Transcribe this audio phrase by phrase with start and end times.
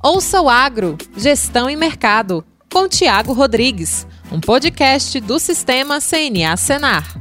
[0.00, 7.20] Ouça o Agro, Gestão e Mercado, com Tiago Rodrigues, um podcast do Sistema CNA Senar.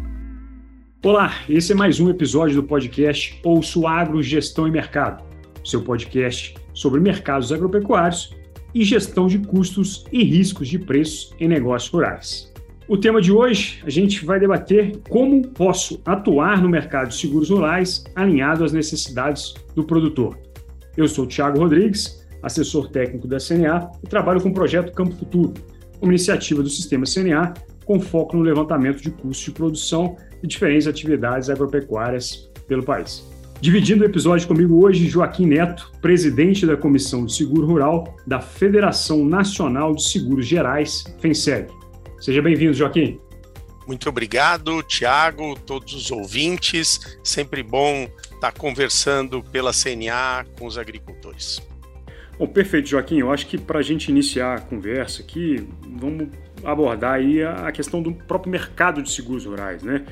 [1.03, 5.23] Olá, esse é mais um episódio do podcast Ouça o Agro, Gestão e Mercado,
[5.65, 8.35] seu podcast sobre mercados agropecuários
[8.75, 12.53] e gestão de custos e riscos de preços em negócios rurais.
[12.87, 17.49] O tema de hoje, a gente vai debater como posso atuar no mercado de seguros
[17.49, 20.37] rurais alinhado às necessidades do produtor.
[20.95, 25.15] Eu sou o Thiago Rodrigues, assessor técnico da CNA e trabalho com o projeto Campo
[25.15, 25.53] Futuro,
[26.01, 27.53] uma iniciativa do sistema CNA
[27.85, 33.25] com foco no levantamento de custos de produção de diferentes atividades agropecuárias pelo país.
[33.59, 39.25] Dividindo o episódio comigo hoje, Joaquim Neto, presidente da Comissão de Seguro Rural da Federação
[39.25, 41.67] Nacional de Seguros Gerais, FENSEG.
[42.19, 43.19] Seja bem-vindo, Joaquim.
[43.87, 46.99] Muito obrigado, Tiago, todos os ouvintes.
[47.23, 51.59] Sempre bom estar conversando pela CNA com os agricultores.
[52.39, 53.17] Bom, perfeito, Joaquim.
[53.17, 56.27] Eu acho que para a gente iniciar a conversa aqui, vamos
[56.63, 60.05] abordar aí a questão do próprio mercado de seguros rurais, né?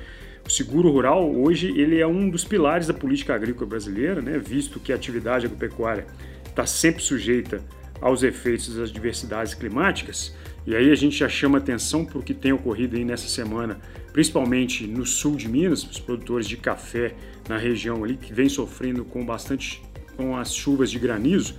[0.44, 4.39] O seguro rural hoje ele é um dos pilares da política agrícola brasileira, né?
[4.39, 6.08] Visto que a atividade agropecuária
[6.47, 7.61] está sempre sujeita
[8.02, 10.36] aos efeitos das diversidades climáticas.
[10.66, 13.80] E aí a gente já chama atenção para o que tem ocorrido aí nessa semana,
[14.11, 17.14] principalmente no sul de Minas, os produtores de café
[17.47, 19.83] na região ali que vem sofrendo com bastante
[20.17, 21.55] com as chuvas de granizo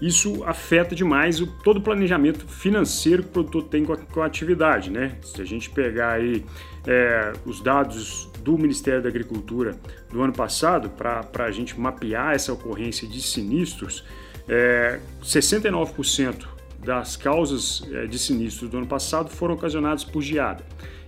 [0.00, 4.22] isso afeta demais o, todo o planejamento financeiro que o produtor tem com a, com
[4.22, 4.90] a atividade.
[4.90, 5.16] Né?
[5.22, 6.44] Se a gente pegar aí
[6.86, 9.76] é, os dados do Ministério da Agricultura
[10.10, 14.04] do ano passado, para a gente mapear essa ocorrência de sinistros,
[14.48, 16.46] é, 69%
[16.78, 20.64] das causas é, de sinistros do ano passado foram ocasionadas por geada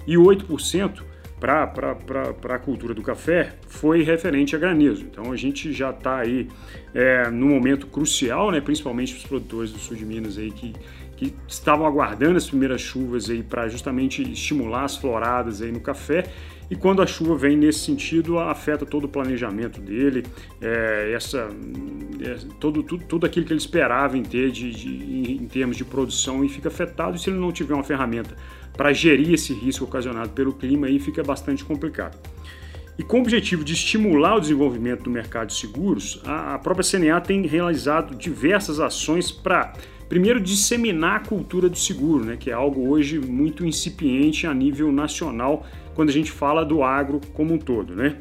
[0.07, 1.03] e 8%
[1.39, 5.05] para a cultura do café foi referente a granizo.
[5.05, 6.48] Então a gente já está aí
[6.95, 10.75] é, no momento crucial, né, principalmente os produtores do sul de Minas aí que,
[11.17, 16.25] que estavam aguardando as primeiras chuvas aí para justamente estimular as floradas aí no café.
[16.70, 20.24] E quando a chuva vem nesse sentido, afeta todo o planejamento dele,
[20.60, 21.48] é, essa,
[22.20, 25.84] é, todo, tudo, tudo aquilo que ele esperava em ter de, de, em termos de
[25.84, 27.16] produção e fica afetado.
[27.16, 28.36] E se ele não tiver uma ferramenta
[28.77, 32.18] para gerir esse risco ocasionado pelo clima, aí fica bastante complicado.
[32.98, 37.20] E com o objetivo de estimular o desenvolvimento do mercado de seguros, a própria CNA
[37.20, 39.74] tem realizado diversas ações para,
[40.08, 44.92] primeiro, disseminar a cultura do seguro, né, que é algo hoje muito incipiente a nível
[44.92, 47.94] nacional quando a gente fala do agro como um todo.
[47.94, 48.18] Né?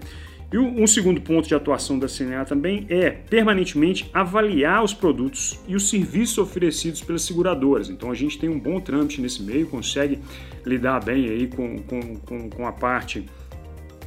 [0.51, 5.75] E um segundo ponto de atuação da CNA também é permanentemente avaliar os produtos e
[5.75, 7.89] os serviços oferecidos pelas seguradoras.
[7.89, 10.19] Então a gente tem um bom trâmite nesse meio, consegue
[10.65, 13.25] lidar bem aí com, com, com a parte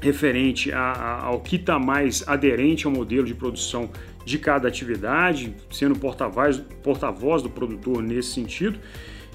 [0.00, 3.90] referente a, a, ao que está mais aderente ao modelo de produção
[4.28, 8.78] de cada atividade, sendo porta-voz porta do produtor nesse sentido.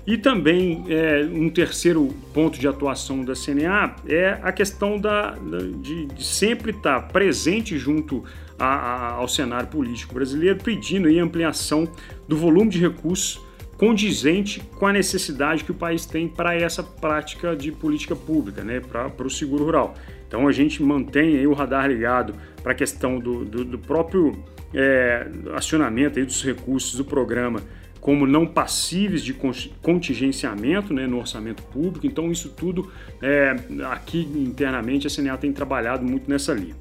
[0.06, 5.36] E também é, um terceiro ponto de atuação da CNA é a questão da,
[5.82, 8.24] de, de, sempre estar presente junto
[8.60, 11.90] a, a, ao cenário político brasileiro, pedindo a ampliação
[12.28, 13.42] do volume de recursos
[13.78, 18.80] condizente com a necessidade que o país tem para essa prática de política pública, né,
[18.80, 19.96] para, o seguro rural.
[20.28, 24.38] Então a gente mantém o radar ligado para a questão do, do, do próprio
[24.74, 27.62] é, acionamento aí dos recursos do programa
[28.04, 29.34] como não passíveis de
[29.82, 32.06] contingenciamento né, no orçamento público.
[32.06, 32.92] Então, isso tudo
[33.22, 33.56] é,
[33.90, 36.76] aqui internamente a CNA tem trabalhado muito nessa linha.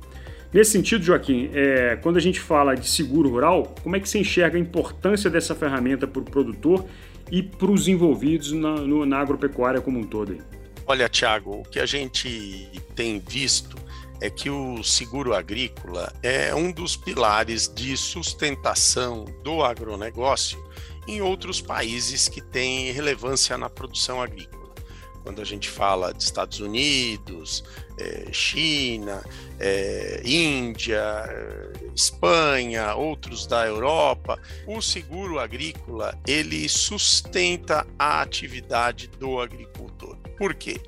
[0.53, 4.19] Nesse sentido, Joaquim, é, quando a gente fala de seguro rural, como é que você
[4.19, 6.85] enxerga a importância dessa ferramenta para o produtor
[7.31, 10.37] e para os envolvidos na, no, na agropecuária como um todo?
[10.87, 13.77] Olha, Tiago, o que a gente tem visto
[14.21, 20.63] é que o seguro agrícola é um dos pilares de sustentação do agronegócio
[21.09, 24.62] em outros países que têm relevância na produção agrícola.
[25.23, 27.65] Quando a gente fala de Estados Unidos,
[27.99, 29.23] é, China,
[29.61, 39.41] é, Índia, é, Espanha, outros da Europa, o seguro agrícola ele sustenta a atividade do
[39.41, 40.17] agricultor.
[40.37, 40.81] Por quê?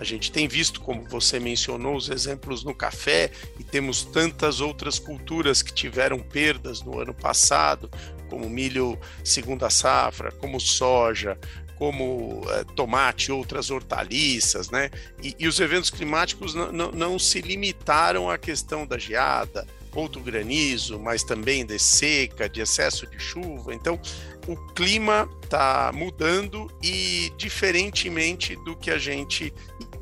[0.00, 4.98] A gente tem visto, como você mencionou, os exemplos no café e temos tantas outras
[4.98, 7.90] culturas que tiveram perdas no ano passado,
[8.30, 11.38] como milho segunda safra, como soja,
[11.80, 14.90] como é, tomate, outras hortaliças, né?
[15.22, 21.00] E, e os eventos climáticos não se limitaram à questão da geada, ou do granizo,
[21.00, 23.74] mas também de seca, de excesso de chuva.
[23.74, 23.98] Então,
[24.46, 29.50] o clima está mudando e, diferentemente do que a gente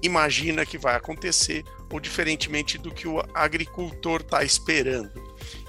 [0.02, 5.12] imagina que vai acontecer, ou diferentemente do que o agricultor está esperando.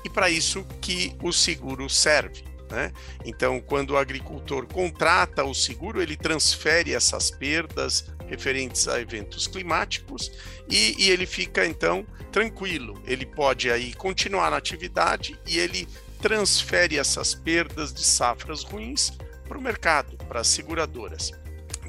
[0.03, 2.91] E para isso que o seguro serve Né?
[3.25, 10.31] Então, quando o agricultor contrata o seguro, ele transfere essas perdas referentes a eventos climáticos
[10.69, 13.01] e, e ele fica então tranquilo.
[13.07, 15.87] Ele pode aí continuar na atividade e ele
[16.21, 19.11] transfere essas perdas de safras ruins
[19.47, 21.31] para o mercado, para as seguradoras.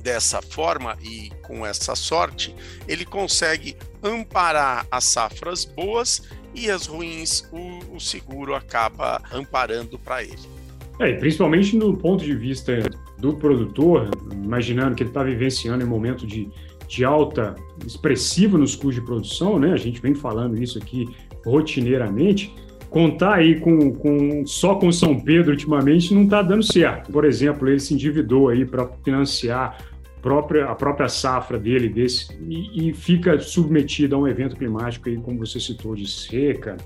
[0.03, 2.55] Dessa forma e com essa sorte,
[2.88, 6.23] ele consegue amparar as safras boas
[6.55, 10.60] e as ruins o, o seguro acaba amparando para ele.
[11.00, 12.79] É, principalmente no ponto de vista
[13.19, 16.50] do produtor, imaginando que ele está vivenciando um momento de,
[16.87, 17.55] de alta
[17.87, 19.73] expressiva nos custos de produção, né?
[19.73, 21.08] A gente vem falando isso aqui
[21.44, 22.55] rotineiramente.
[22.91, 27.11] Contar aí com, com só com São Pedro ultimamente não está dando certo.
[27.11, 29.79] Por exemplo, ele se endividou aí para financiar
[30.20, 35.17] própria, a própria safra dele desse, e, e, fica submetido a um evento climático aí,
[35.17, 36.76] como você citou, de seca,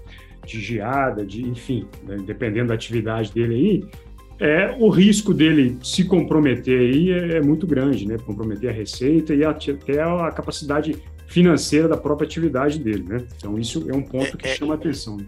[0.46, 3.84] de geada, de enfim, né, dependendo da atividade dele aí,
[4.38, 8.16] é, o risco dele se comprometer aí é, é muito grande, né?
[8.18, 10.96] Comprometer a receita e até a capacidade
[11.26, 13.26] financeira da própria atividade dele, né?
[13.36, 15.18] Então isso é um ponto é, que é, chama a atenção.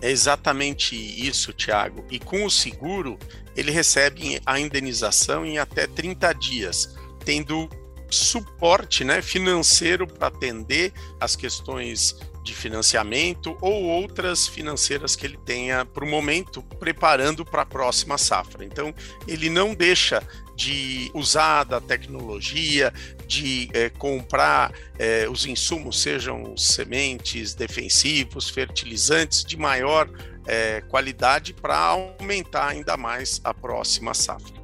[0.00, 2.04] É exatamente isso, Tiago.
[2.10, 3.18] E com o seguro,
[3.56, 7.68] ele recebe a indenização em até 30 dias tendo
[8.10, 15.84] suporte né, financeiro para atender as questões de financiamento ou outras financeiras que ele tenha
[15.84, 18.64] para o momento, preparando para a próxima safra.
[18.64, 18.94] Então,
[19.26, 20.22] ele não deixa
[20.54, 22.92] de usar da tecnologia,
[23.26, 30.08] de é, comprar é, os insumos, sejam sementes, defensivos, fertilizantes de maior
[30.46, 34.61] é, qualidade para aumentar ainda mais a próxima safra.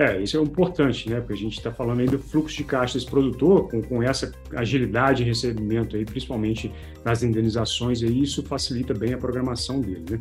[0.00, 1.20] É, isso é importante, né?
[1.20, 4.32] Porque a gente está falando aí do fluxo de caixa desse produtor, com, com essa
[4.56, 6.72] agilidade em recebimento aí, principalmente
[7.04, 10.18] nas indenizações, aí, isso facilita bem a programação dele, né?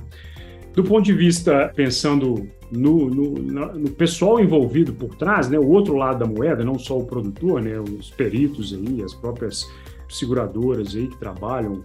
[0.74, 5.96] Do ponto de vista, pensando no, no, no, pessoal envolvido por trás, né, o outro
[5.96, 9.66] lado da moeda, não só o produtor, né, os peritos aí, as próprias
[10.10, 11.84] seguradoras aí que trabalham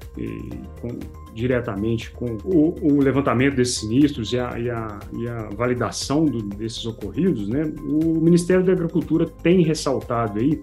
[0.80, 0.98] com,
[1.34, 6.42] diretamente com o, o, levantamento desses sinistros e a, e a, e a validação do,
[6.42, 10.62] desses ocorridos, né, o Ministério da Agricultura tem ressaltado aí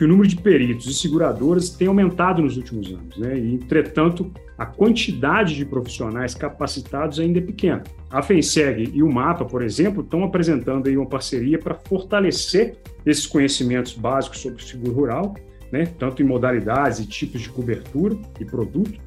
[0.00, 3.38] que o número de peritos e seguradoras tem aumentado nos últimos anos, né?
[3.38, 7.82] E, entretanto, a quantidade de profissionais capacitados ainda é pequena.
[8.10, 13.26] A FENSEG e o MAPA, por exemplo, estão apresentando aí uma parceria para fortalecer esses
[13.26, 15.34] conhecimentos básicos sobre o seguro rural
[15.72, 18.98] né, tanto em modalidades e tipos de cobertura e produto,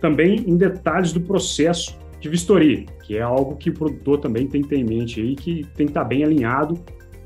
[0.00, 4.62] também em detalhes do processo de vistoria, que é algo que o produtor também tem
[4.62, 6.78] que ter em mente aí, que tem que estar bem alinhado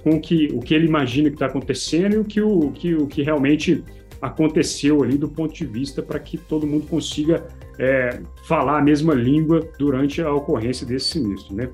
[0.02, 2.94] com o que, o que ele imagina que está acontecendo e o que, o, que,
[2.94, 3.84] o que realmente
[4.22, 7.46] aconteceu ali do ponto de vista para que todo mundo consiga
[7.78, 11.70] é, falar a mesma língua durante a ocorrência desse sinistro, né?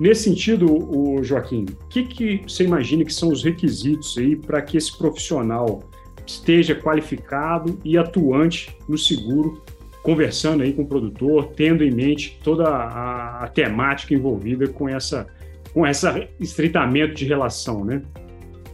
[0.00, 4.60] Nesse sentido, o Joaquim, o que, que você imagina que são os requisitos aí para
[4.60, 5.84] que esse profissional
[6.26, 9.62] esteja qualificado e atuante no seguro,
[10.02, 15.26] conversando aí com o produtor, tendo em mente toda a, a temática envolvida com essa
[15.72, 16.06] com esse
[16.38, 18.02] estreitamento de relação, né?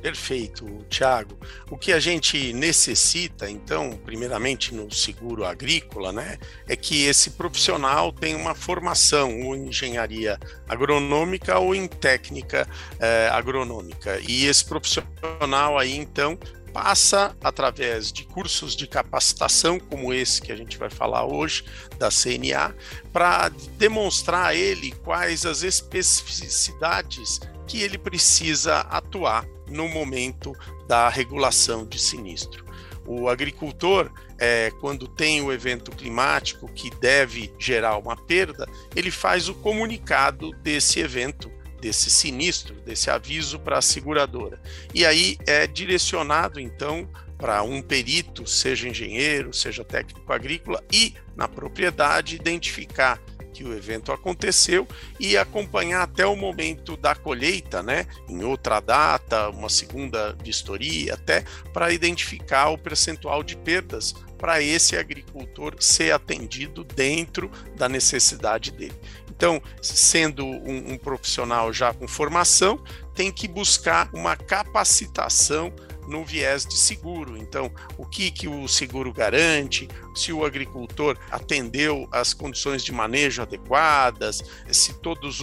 [0.00, 1.36] Perfeito, Tiago.
[1.70, 8.12] O que a gente necessita, então, primeiramente no seguro agrícola, né, é que esse profissional
[8.12, 12.66] tenha uma formação ou em engenharia agronômica ou em técnica
[13.00, 14.20] eh, agronômica.
[14.26, 16.38] E esse profissional aí, então,
[16.72, 21.64] passa através de cursos de capacitação, como esse que a gente vai falar hoje,
[21.98, 22.74] da CNA,
[23.12, 30.54] para demonstrar a ele quais as especificidades que ele precisa atuar no momento
[30.86, 32.64] da regulação de sinistro.
[33.06, 39.48] O agricultor, é, quando tem o evento climático que deve gerar uma perda, ele faz
[39.48, 44.60] o comunicado desse evento desse sinistro, desse aviso para a seguradora.
[44.94, 47.08] E aí é direcionado então
[47.38, 53.20] para um perito, seja engenheiro, seja técnico agrícola, e na propriedade identificar
[53.52, 54.86] que o evento aconteceu
[55.18, 61.44] e acompanhar até o momento da colheita, né, em outra data, uma segunda vistoria, até
[61.72, 68.94] para identificar o percentual de perdas para esse agricultor ser atendido dentro da necessidade dele.
[69.38, 72.82] Então, sendo um, um profissional já com formação,
[73.14, 75.72] tem que buscar uma capacitação
[76.08, 77.36] no viés de seguro.
[77.36, 83.40] Então, o que, que o seguro garante, se o agricultor atendeu as condições de manejo
[83.40, 84.42] adequadas,
[84.72, 85.40] se todas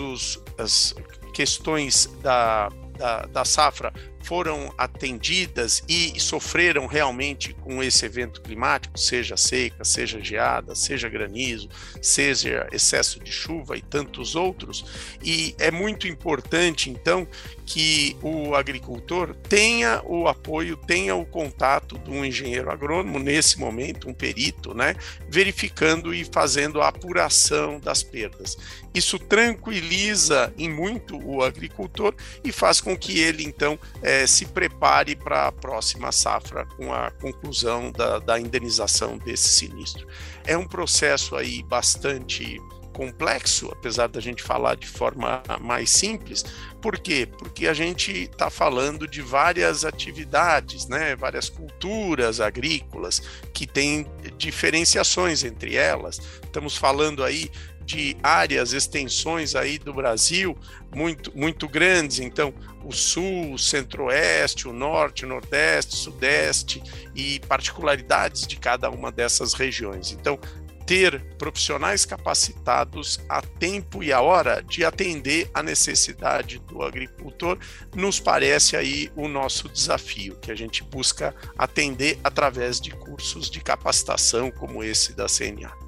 [0.57, 0.93] as
[1.33, 3.93] questões da, da, da, safra
[4.25, 11.69] foram atendidas e sofreram realmente com esse evento climático, seja seca, seja geada, seja granizo,
[12.01, 14.85] seja excesso de chuva e tantos outros.
[15.23, 17.27] E é muito importante, então,
[17.65, 24.09] que o agricultor tenha o apoio, tenha o contato de um engenheiro agrônomo, nesse momento,
[24.09, 24.95] um perito, né,
[25.29, 28.57] verificando e fazendo a apuração das perdas.
[28.93, 35.15] Isso tranquiliza em muito o agricultor e faz com que ele, então, é, se prepare
[35.15, 40.07] para a próxima safra com a conclusão da, da indenização desse sinistro.
[40.45, 42.59] É um processo aí bastante
[42.95, 46.45] complexo, apesar da gente falar de forma mais simples.
[46.81, 47.27] Por quê?
[47.37, 51.15] Porque a gente está falando de várias atividades, né?
[51.15, 53.21] várias culturas agrícolas
[53.53, 54.07] que têm
[54.37, 56.21] diferenciações entre elas.
[56.43, 57.51] Estamos falando aí
[57.85, 60.57] de áreas, extensões aí do Brasil
[60.93, 62.19] muito, muito grandes.
[62.19, 66.81] Então, o sul, o centro-oeste, o norte, o nordeste, o sudeste
[67.15, 70.11] e particularidades de cada uma dessas regiões.
[70.11, 70.39] Então,
[70.85, 77.57] ter profissionais capacitados a tempo e a hora de atender a necessidade do agricultor
[77.95, 83.61] nos parece aí o nosso desafio, que a gente busca atender através de cursos de
[83.61, 85.84] capacitação como esse da CNA.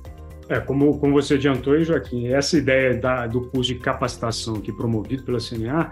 [0.49, 5.23] É, como, como você adiantou, Joaquim, essa ideia da, do curso de capacitação aqui promovido
[5.23, 5.91] pela CNA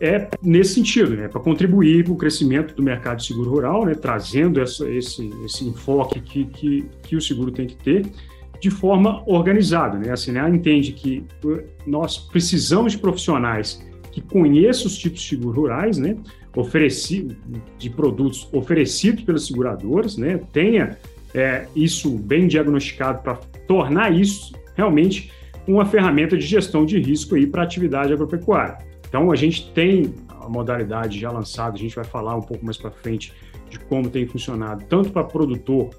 [0.00, 3.94] é nesse sentido, né, para contribuir para o crescimento do mercado de seguro rural, né,
[3.94, 8.06] trazendo essa, esse, esse enfoque que, que, que o seguro tem que ter
[8.60, 9.98] de forma organizada.
[9.98, 10.12] Né?
[10.12, 11.24] A CNA entende que
[11.86, 16.16] nós precisamos de profissionais que conheçam os tipos de seguros rurais, né,
[16.56, 17.36] oferecido,
[17.76, 20.96] de produtos oferecidos pelas seguradoras, né, tenha
[21.34, 23.38] é, isso bem diagnosticado para
[23.68, 25.30] tornar isso realmente
[25.66, 28.78] uma ferramenta de gestão de risco aí para a atividade agropecuária.
[29.06, 32.78] Então, a gente tem a modalidade já lançada, a gente vai falar um pouco mais
[32.78, 33.32] para frente
[33.68, 35.90] de como tem funcionado, tanto para produtor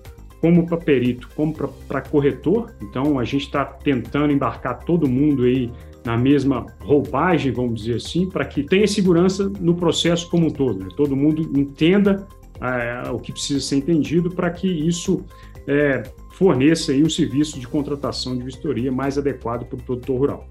[0.41, 2.73] como para perito, como para corretor.
[2.81, 5.71] Então, a gente está tentando embarcar todo mundo aí
[6.03, 10.79] na mesma roupagem, vamos dizer assim, para que tenha segurança no processo como um todo.
[10.79, 10.87] Né?
[10.95, 12.25] Todo mundo entenda
[12.61, 15.23] é, o que precisa ser entendido para que isso
[15.67, 20.47] é, forneça aí um serviço de contratação de vistoria mais adequado para o produtor rural.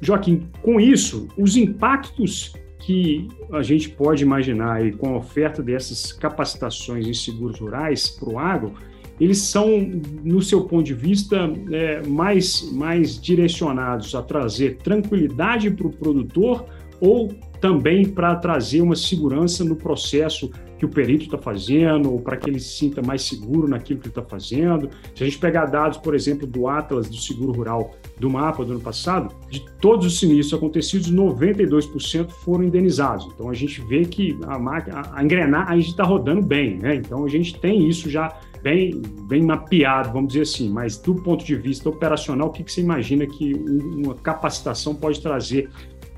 [0.00, 6.12] Joaquim, com isso, os impactos que a gente pode imaginar aí com a oferta dessas
[6.12, 8.74] capacitações em seguros rurais para o agro
[9.20, 9.78] eles são,
[10.24, 16.64] no seu ponto de vista, é, mais, mais direcionados a trazer tranquilidade para o produtor
[16.98, 17.28] ou
[17.60, 22.48] também para trazer uma segurança no processo que o perito está fazendo, ou para que
[22.48, 24.88] ele se sinta mais seguro naquilo que ele está fazendo.
[25.14, 28.72] Se a gente pegar dados, por exemplo, do Atlas do Seguro Rural do mapa do
[28.72, 33.28] ano passado, de todos os sinistros acontecidos, 92% foram indenizados.
[33.34, 36.94] Então a gente vê que a máquina, a engrenagem está rodando bem, né?
[36.94, 41.44] Então a gente tem isso já bem, bem mapeado, vamos dizer assim, mas do ponto
[41.44, 45.68] de vista operacional, o que, que você imagina que uma capacitação pode trazer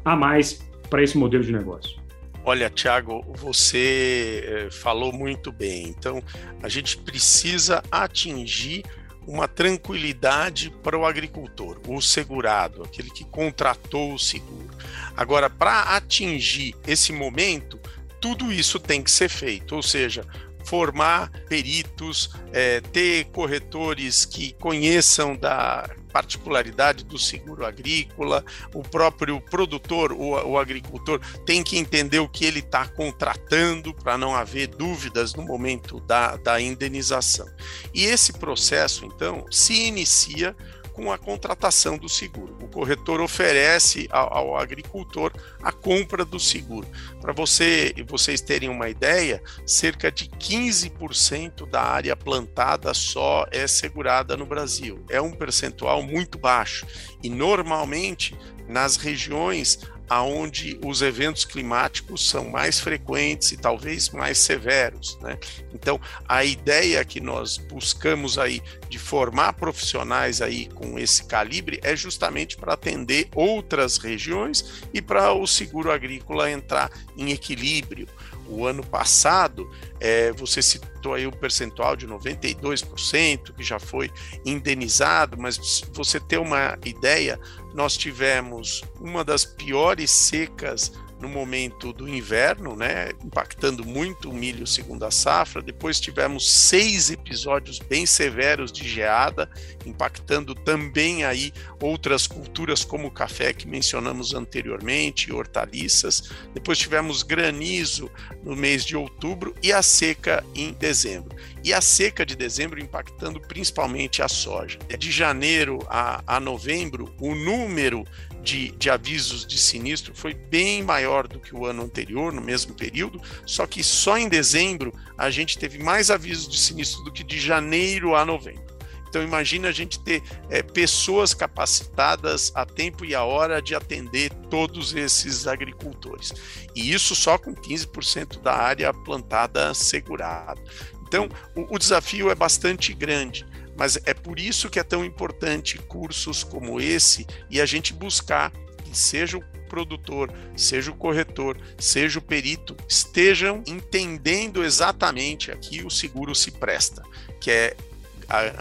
[0.04, 2.01] a mais para esse modelo de negócio?
[2.44, 5.86] Olha, Tiago, você eh, falou muito bem.
[5.86, 6.22] Então,
[6.60, 8.82] a gente precisa atingir
[9.26, 14.70] uma tranquilidade para o agricultor, o segurado, aquele que contratou o seguro.
[15.16, 17.78] Agora, para atingir esse momento,
[18.20, 20.24] tudo isso tem que ser feito, ou seja,
[20.64, 30.12] formar peritos, é, ter corretores que conheçam da particularidade do seguro agrícola, o próprio produtor,
[30.12, 35.34] o, o agricultor, tem que entender o que ele está contratando para não haver dúvidas
[35.34, 37.48] no momento da, da indenização.
[37.94, 40.54] E esse processo, então, se inicia
[40.92, 42.56] com a contratação do seguro.
[42.62, 45.32] O corretor oferece ao, ao agricultor
[45.62, 46.86] a compra do seguro.
[47.20, 54.36] Para você, vocês terem uma ideia, cerca de 15% da área plantada só é segurada
[54.36, 55.04] no Brasil.
[55.08, 56.86] É um percentual muito baixo
[57.22, 58.36] e normalmente
[58.68, 59.80] nas regiões
[60.12, 65.38] aonde os eventos climáticos são mais frequentes e talvez mais severos, né?
[65.72, 71.96] Então, a ideia que nós buscamos aí de formar profissionais aí com esse calibre é
[71.96, 78.06] justamente para atender outras regiões e para o seguro agrícola entrar em equilíbrio.
[78.52, 84.10] O ano passado, é, você citou aí o percentual de 92% que já foi
[84.44, 87.40] indenizado, mas você ter uma ideia,
[87.74, 94.66] nós tivemos uma das piores secas no momento do inverno, né, impactando muito o milho
[94.66, 95.62] segunda safra.
[95.62, 99.48] Depois tivemos seis episódios bem severos de geada,
[99.86, 106.28] impactando também aí outras culturas como o café que mencionamos anteriormente, hortaliças.
[106.52, 108.10] Depois tivemos granizo
[108.42, 111.36] no mês de outubro e a seca em dezembro.
[111.62, 114.80] E a seca de dezembro impactando principalmente a soja.
[114.98, 118.04] De janeiro a, a novembro, o número
[118.42, 122.74] de, de, avisos de sinistro foi bem maior do que o ano anterior, no mesmo
[122.74, 127.22] período, só que só em dezembro a gente teve mais avisos de sinistro do que
[127.22, 128.72] de janeiro a novembro.
[129.12, 134.32] Então imagina a gente ter é, pessoas capacitadas a tempo e a hora de atender
[134.48, 136.32] todos esses agricultores.
[136.74, 140.58] E isso só com 15% da área plantada segurada.
[141.06, 143.44] Então o, o desafio é bastante grande.
[143.76, 148.52] Mas é por isso que é tão importante cursos como esse e a gente buscar
[148.84, 155.82] que seja o produtor, seja o corretor, seja o perito, estejam entendendo exatamente a que
[155.82, 157.02] o seguro se presta,
[157.40, 157.76] que é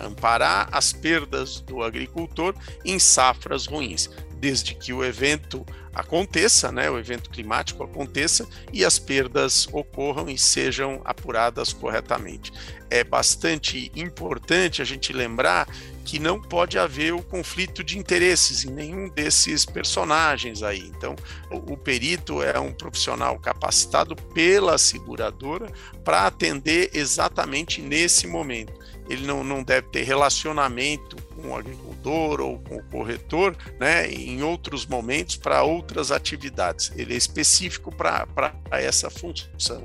[0.06, 6.98] amparar as perdas do agricultor em safras ruins, desde que o evento aconteça, né, o
[6.98, 12.52] evento climático aconteça e as perdas ocorram e sejam apuradas corretamente.
[12.90, 15.68] É bastante importante a gente lembrar
[16.04, 20.92] que não pode haver o conflito de interesses em nenhum desses personagens aí.
[20.96, 21.16] Então,
[21.50, 25.72] o, o perito é um profissional capacitado pela seguradora
[26.04, 28.74] para atender exatamente nesse momento.
[29.10, 34.44] Ele não, não deve ter relacionamento com o agricultor ou com o corretor, né, em
[34.44, 36.92] outros momentos para outras atividades.
[36.96, 38.28] Ele é específico para
[38.72, 39.84] essa função.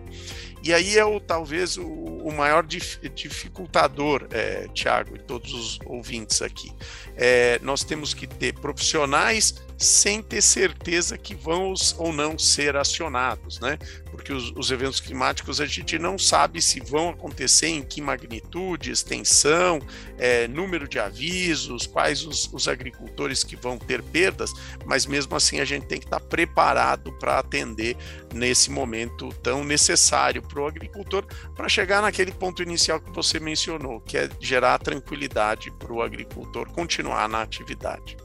[0.62, 5.78] E aí é o, talvez o, o maior dif, dificultador, é, Tiago e todos os
[5.86, 6.72] ouvintes aqui.
[7.14, 13.60] É, nós temos que ter profissionais sem ter certeza que vão ou não ser acionados,
[13.60, 13.78] né?
[14.16, 18.90] Porque os, os, eventos climáticos a gente não sabe se vão acontecer, em que magnitude,
[18.90, 19.78] extensão,
[20.18, 24.52] é, número de avisos, quais os, os, agricultores que vão ter perdas,
[24.84, 27.96] mas mesmo assim a gente tem que estar preparado para atender
[28.34, 34.00] nesse momento tão necessário para o agricultor, para chegar naquele ponto inicial que você mencionou,
[34.00, 38.16] que é gerar tranquilidade para o agricultor continuar na atividade.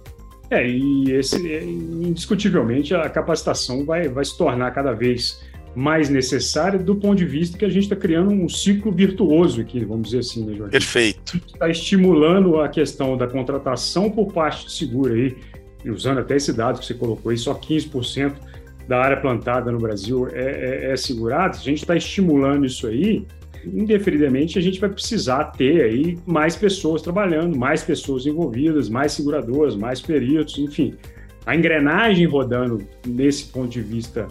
[0.51, 5.41] É, e esse, é, indiscutivelmente, a capacitação vai, vai se tornar cada vez
[5.75, 9.83] mais necessária do ponto de vista que a gente está criando um ciclo virtuoso aqui,
[9.85, 10.71] vamos dizer assim, né, Jorge?
[10.71, 11.37] Perfeito.
[11.47, 15.35] Está estimulando a questão da contratação por parte do seguro aí,
[15.85, 18.33] usando até esse dado que você colocou aí, só 15%
[18.87, 21.55] da área plantada no Brasil é, é, é segurada.
[21.55, 23.25] A gente está estimulando isso aí,
[23.65, 29.75] indefinidamente a gente vai precisar ter aí mais pessoas trabalhando, mais pessoas envolvidas, mais seguradoras,
[29.75, 30.95] mais peritos, enfim.
[31.45, 34.27] A engrenagem rodando nesse ponto de vista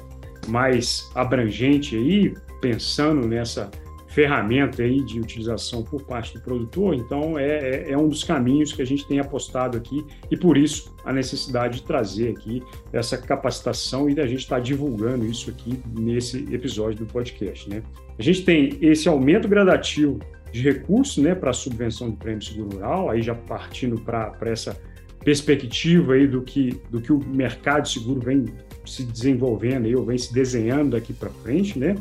[0.49, 3.71] mais abrangente aí, pensando nessa
[4.11, 8.73] ferramenta aí de utilização por parte do produtor, então é, é, é, um dos caminhos
[8.73, 12.61] que a gente tem apostado aqui e por isso a necessidade de trazer aqui
[12.93, 17.83] essa capacitação e da gente estar tá divulgando isso aqui nesse episódio do podcast, né?
[18.19, 20.19] A gente tem esse aumento gradativo
[20.53, 24.77] de recursos, né, para a subvenção do prêmio seguro rural, aí já partindo para essa
[25.25, 28.47] perspectiva aí do que, do que o mercado seguro vem
[28.91, 31.97] se desenvolvendo aí, ou vem se desenhando daqui para frente, né?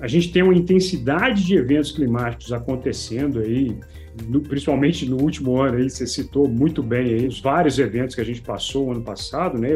[0.00, 3.76] A gente tem uma intensidade de eventos climáticos acontecendo aí,
[4.28, 8.20] no, principalmente no último ano aí, você citou muito bem aí os vários eventos que
[8.20, 9.70] a gente passou ano passado, né?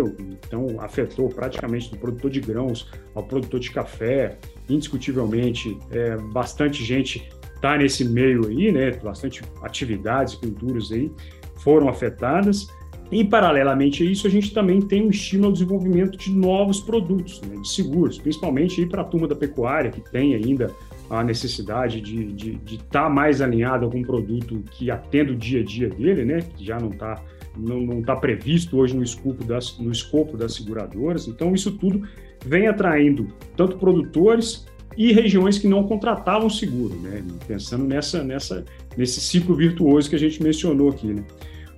[0.47, 7.29] Então afetou praticamente do produtor de grãos ao produtor de café, indiscutivelmente, é, bastante gente
[7.55, 8.91] está nesse meio aí, né?
[8.93, 11.11] Bastante atividades, culturas aí
[11.57, 12.67] foram afetadas.
[13.13, 17.43] E, paralelamente a isso, a gente também tem um estímulo ao desenvolvimento de novos produtos,
[17.43, 20.75] né, de seguros, principalmente para a turma da pecuária, que tem ainda
[21.11, 25.65] a necessidade de estar tá mais alinhada com um produto que atenda o dia a
[25.65, 27.23] dia dele, né, que já não está
[27.55, 31.29] não, não tá previsto hoje no escopo, das, no escopo das seguradoras.
[31.29, 32.09] Então, isso tudo
[32.47, 38.65] vem atraindo tanto produtores e regiões que não contratavam seguro, né, pensando nessa, nessa,
[38.97, 41.09] nesse ciclo virtuoso que a gente mencionou aqui.
[41.09, 41.23] Né.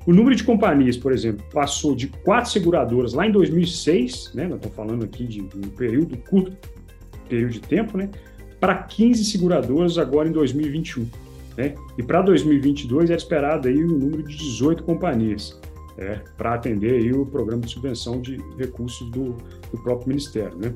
[0.07, 4.57] O número de companhias, por exemplo, passou de quatro seguradoras lá em 2006, né, nós
[4.57, 6.57] estamos falando aqui de um período curto,
[7.29, 8.11] período de tempo, né,
[8.61, 11.09] para 15 seguradoras agora em 2021.
[11.57, 11.75] Né?
[11.97, 15.61] E para 2022 é esperado aí o um número de 18 companhias
[15.97, 19.37] é, para atender aí o programa de subvenção de recursos do,
[19.71, 20.57] do próprio Ministério.
[20.57, 20.75] Né?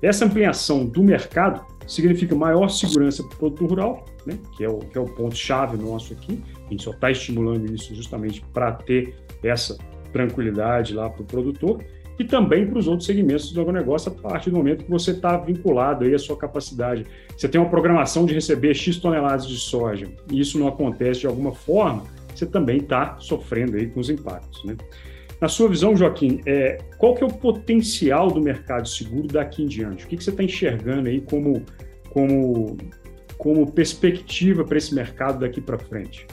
[0.00, 4.38] Essa ampliação do mercado significa maior segurança para o produtor rural, né?
[4.56, 6.40] que é o, que é o ponto-chave nosso aqui.
[6.72, 9.76] Gente só está estimulando isso justamente para ter essa
[10.10, 11.84] tranquilidade lá para o produtor
[12.18, 15.36] e também para os outros segmentos do agronegócio a partir do momento que você está
[15.36, 17.04] vinculado aí à sua capacidade.
[17.36, 21.26] Você tem uma programação de receber X toneladas de soja e isso não acontece de
[21.26, 22.04] alguma forma,
[22.34, 24.64] você também está sofrendo aí com os impactos.
[24.64, 24.76] Né?
[25.38, 29.66] Na sua visão, Joaquim, é, qual que é o potencial do mercado seguro daqui em
[29.66, 30.06] diante?
[30.06, 31.62] O que, que você está enxergando aí como,
[32.10, 32.78] como,
[33.36, 36.26] como perspectiva para esse mercado daqui para frente?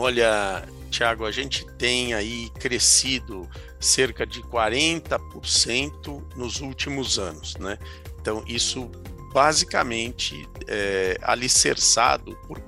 [0.00, 7.76] Olha, Tiago, a gente tem aí crescido cerca de 40% nos últimos anos, né?
[8.20, 8.88] Então, isso
[9.34, 12.60] basicamente é alicerçado por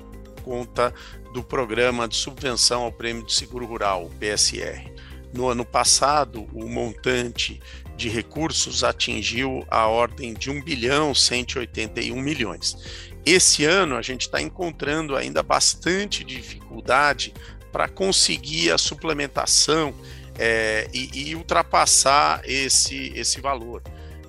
[0.42, 0.92] conta
[1.32, 4.92] do programa de subvenção ao prêmio de seguro rural, o PSR.
[5.32, 7.60] No ano passado, o montante
[7.96, 12.76] de recursos atingiu a ordem de 1 bilhão 181 milhões.
[13.24, 17.34] Esse ano a gente está encontrando ainda bastante dificuldade
[17.70, 19.94] para conseguir a suplementação
[20.38, 23.82] é, e, e, ultrapassar esse, esse valor.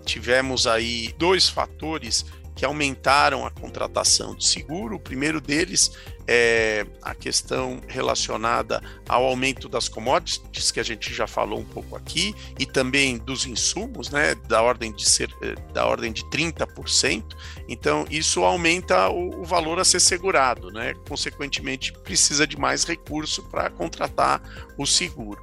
[0.05, 2.25] Tivemos aí dois fatores
[2.55, 4.95] que aumentaram a contratação de seguro.
[4.95, 5.91] O primeiro deles
[6.33, 11.97] é a questão relacionada ao aumento das commodities, que a gente já falou um pouco
[11.97, 17.35] aqui, e também dos insumos, né, da ordem de, ser, eh, da ordem de 30%.
[17.67, 20.93] Então, isso aumenta o, o valor a ser segurado, né?
[21.05, 24.41] consequentemente, precisa de mais recurso para contratar
[24.77, 25.41] o seguro.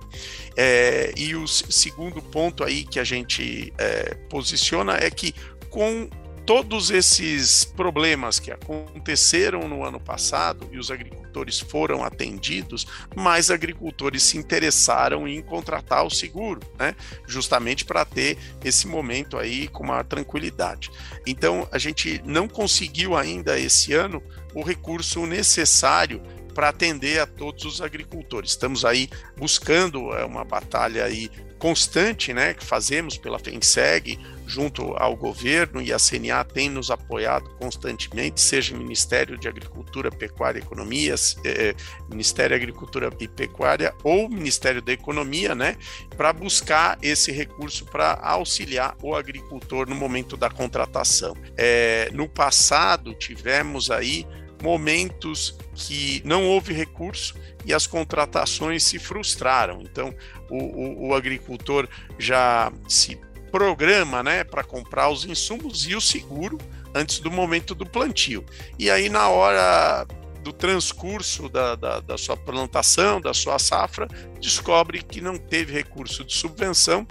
[0.57, 5.35] É, e o segundo ponto aí que a gente é, posiciona é que
[5.69, 6.09] com
[6.49, 14.23] todos esses problemas que aconteceram no ano passado e os agricultores foram atendidos, mais agricultores
[14.23, 16.97] se interessaram em contratar o seguro, né?
[17.27, 20.91] Justamente para ter esse momento aí com uma tranquilidade.
[21.27, 24.23] Então, a gente não conseguiu ainda esse ano
[24.55, 26.23] o recurso necessário
[26.55, 28.53] para atender a todos os agricultores.
[28.53, 35.15] Estamos aí buscando é, uma batalha aí constante, né, que fazemos pela FENSEG, junto ao
[35.15, 41.15] governo, e a CNA tem nos apoiado constantemente, seja Ministério de Agricultura, Pecuária e Economia,
[41.45, 41.75] eh,
[42.09, 45.77] Ministério da Agricultura e Pecuária ou Ministério da Economia, né,
[46.17, 51.37] para buscar esse recurso para auxiliar o agricultor no momento da contratação.
[51.57, 54.27] É, no passado, tivemos aí
[54.63, 59.83] momentos que não houve recurso e as contratações se frustraram.
[59.83, 60.15] Então,
[60.51, 63.19] o, o, o agricultor já se
[63.51, 66.59] programa né, para comprar os insumos e o seguro
[66.95, 68.45] antes do momento do plantio.
[68.79, 70.07] E aí, na hora
[70.43, 74.07] do transcurso da, da, da sua plantação, da sua safra,
[74.41, 77.07] descobre que não teve recurso de subvenção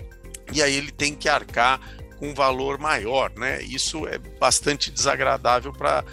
[0.53, 1.79] e aí ele tem que arcar
[2.17, 3.61] com um valor maior, né?
[3.61, 6.03] Isso é bastante desagradável para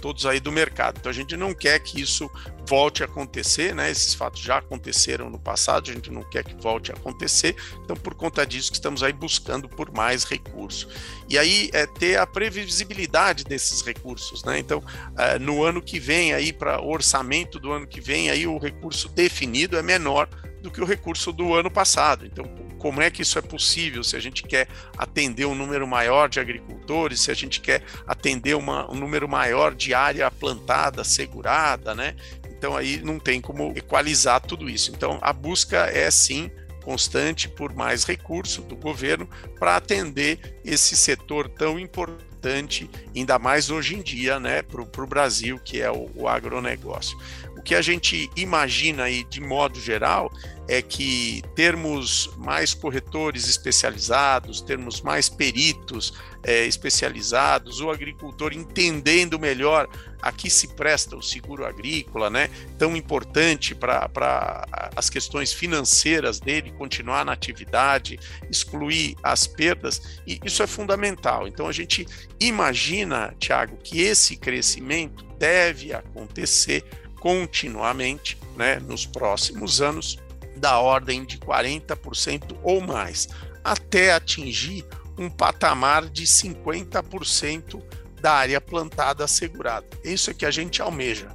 [0.00, 0.98] todos aí do mercado.
[0.98, 2.30] Então a gente não quer que isso
[2.66, 3.90] volte a acontecer, né?
[3.90, 7.56] Esses fatos já aconteceram no passado, a gente não quer que volte a acontecer.
[7.82, 10.88] Então por conta disso que estamos aí buscando por mais recursos.
[11.28, 14.58] E aí é ter a previsibilidade desses recursos, né?
[14.58, 14.82] Então
[15.16, 19.08] é, no ano que vem aí para orçamento do ano que vem aí o recurso
[19.08, 20.28] definido é menor
[20.62, 22.24] do que o recurso do ano passado.
[22.24, 22.44] Então
[22.84, 24.68] como é que isso é possível se a gente quer
[24.98, 29.74] atender um número maior de agricultores, se a gente quer atender uma, um número maior
[29.74, 32.14] de área plantada, segurada, né?
[32.50, 34.90] Então aí não tem como equalizar tudo isso.
[34.90, 36.50] Então a busca é sim
[36.82, 39.26] constante por mais recurso do governo
[39.58, 45.58] para atender esse setor tão importante, ainda mais hoje em dia, né, para o Brasil,
[45.58, 47.16] que é o, o agronegócio
[47.64, 50.30] que a gente imagina aí de modo geral
[50.68, 59.88] é que termos mais corretores especializados, termos mais peritos é, especializados, o agricultor entendendo melhor
[60.22, 62.48] a que se presta o seguro agrícola, né?
[62.78, 68.18] Tão importante para as questões financeiras dele, continuar na atividade,
[68.50, 71.46] excluir as perdas, e isso é fundamental.
[71.46, 72.06] Então a gente
[72.40, 76.84] imagina, Tiago, que esse crescimento deve acontecer
[77.24, 80.18] continuamente, né, nos próximos anos,
[80.58, 83.30] da ordem de 40% ou mais,
[83.64, 84.84] até atingir
[85.16, 87.80] um patamar de 50%
[88.20, 89.86] da área plantada assegurada.
[90.04, 91.28] Isso é que a gente almeja.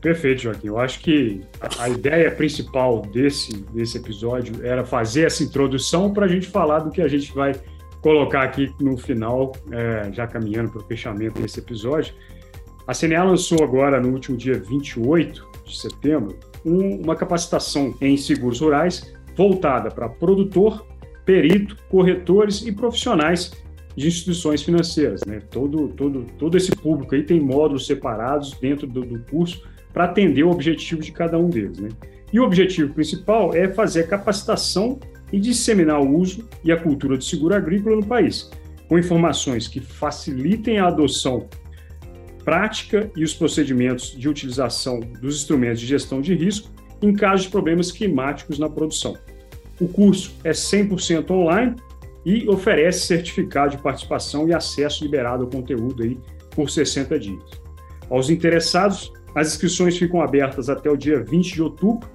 [0.00, 0.68] Perfeito, Joaquim.
[0.68, 1.40] Eu acho que
[1.80, 6.92] a ideia principal desse, desse episódio era fazer essa introdução para a gente falar do
[6.92, 7.60] que a gente vai
[8.00, 12.14] colocar aqui no final, é, já caminhando para o fechamento desse episódio.
[12.86, 18.60] A CNA lançou agora, no último dia 28 de setembro, um, uma capacitação em seguros
[18.60, 20.86] rurais voltada para produtor,
[21.24, 23.52] perito, corretores e profissionais
[23.96, 25.24] de instituições financeiras.
[25.26, 25.40] Né?
[25.50, 30.44] Todo, todo, todo esse público aí tem módulos separados dentro do, do curso para atender
[30.44, 31.78] o objetivo de cada um deles.
[31.80, 31.88] Né?
[32.32, 35.00] E o objetivo principal é fazer a capacitação
[35.32, 38.48] e disseminar o uso e a cultura do seguro agrícola no país,
[38.88, 41.48] com informações que facilitem a adoção
[42.46, 46.70] prática e os procedimentos de utilização dos instrumentos de gestão de risco
[47.02, 49.18] em caso de problemas climáticos na produção.
[49.80, 51.74] O curso é 100% online
[52.24, 56.16] e oferece certificado de participação e acesso liberado ao conteúdo aí
[56.52, 57.42] por 60 dias.
[58.08, 62.08] Aos interessados, as inscrições ficam abertas até o dia 20 de outubro